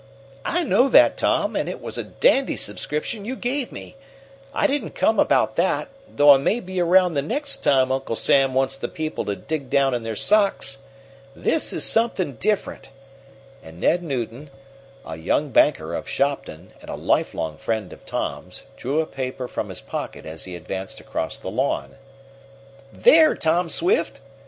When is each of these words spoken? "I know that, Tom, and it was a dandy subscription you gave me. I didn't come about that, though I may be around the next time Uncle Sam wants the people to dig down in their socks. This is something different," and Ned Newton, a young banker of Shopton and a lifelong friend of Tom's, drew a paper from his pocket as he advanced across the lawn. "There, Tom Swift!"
"I 0.45 0.63
know 0.63 0.89
that, 0.89 1.15
Tom, 1.15 1.55
and 1.55 1.69
it 1.69 1.79
was 1.79 1.95
a 1.95 2.03
dandy 2.03 2.55
subscription 2.55 3.23
you 3.23 3.35
gave 3.35 3.71
me. 3.71 3.97
I 4.51 4.65
didn't 4.65 4.95
come 4.95 5.19
about 5.19 5.57
that, 5.57 5.89
though 6.09 6.31
I 6.33 6.37
may 6.37 6.59
be 6.59 6.81
around 6.81 7.13
the 7.13 7.21
next 7.21 7.57
time 7.57 7.91
Uncle 7.91 8.15
Sam 8.15 8.55
wants 8.55 8.77
the 8.77 8.87
people 8.87 9.25
to 9.25 9.35
dig 9.35 9.69
down 9.69 9.93
in 9.93 10.01
their 10.01 10.15
socks. 10.15 10.79
This 11.35 11.71
is 11.71 11.85
something 11.85 12.33
different," 12.37 12.89
and 13.61 13.79
Ned 13.79 14.01
Newton, 14.01 14.49
a 15.05 15.17
young 15.17 15.51
banker 15.51 15.93
of 15.93 16.09
Shopton 16.09 16.73
and 16.81 16.89
a 16.89 16.95
lifelong 16.95 17.57
friend 17.57 17.93
of 17.93 18.03
Tom's, 18.03 18.63
drew 18.77 19.01
a 19.01 19.05
paper 19.05 19.47
from 19.47 19.69
his 19.69 19.81
pocket 19.81 20.25
as 20.25 20.45
he 20.45 20.55
advanced 20.55 20.99
across 20.99 21.37
the 21.37 21.51
lawn. 21.51 21.97
"There, 22.91 23.35
Tom 23.35 23.69
Swift!" 23.69 24.19